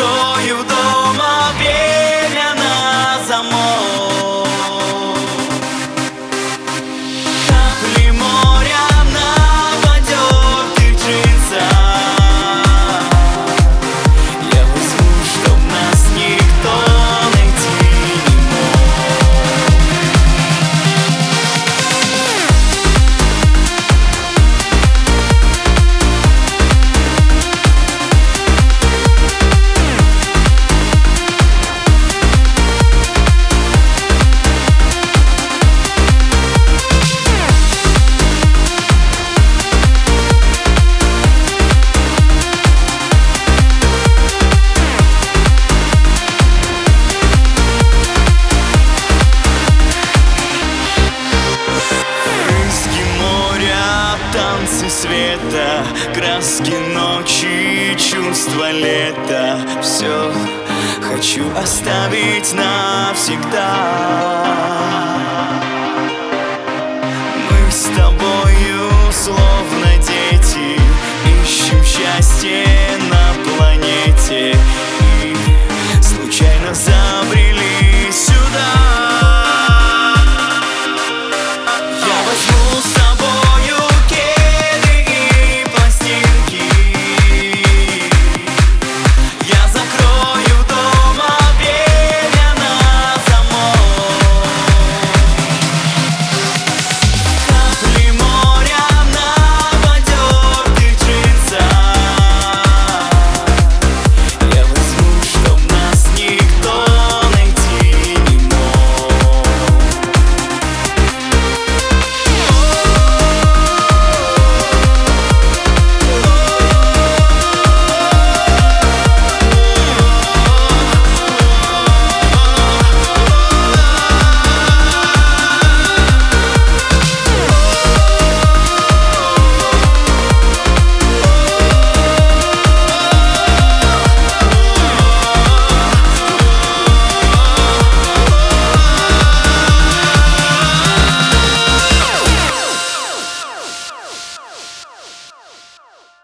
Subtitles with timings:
[0.00, 0.29] yo
[54.40, 59.58] Танцы света, краски ночи, чувство лета.
[59.82, 60.32] Все
[61.02, 63.74] хочу оставить навсегда.
[67.50, 69.79] Мы с тобою словно